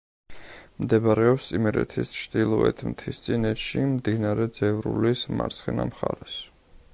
მდებარეობს 0.83 1.49
იმერეთის 1.57 2.13
ჩრდილოეთ 2.21 2.81
მთისწინეთში, 2.93 3.85
მდინარე 3.93 4.49
ძევრულის 4.57 5.23
მარცხენა 5.39 5.87
მხარეს. 5.93 6.41